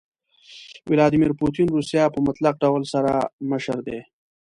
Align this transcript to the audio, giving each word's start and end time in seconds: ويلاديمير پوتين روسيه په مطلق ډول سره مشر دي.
ويلاديمير 0.89 1.31
پوتين 1.39 1.67
روسيه 1.75 2.03
په 2.13 2.19
مطلق 2.27 2.55
ډول 2.63 2.83
سره 2.93 3.11
مشر 3.51 3.77
دي. 3.87 3.99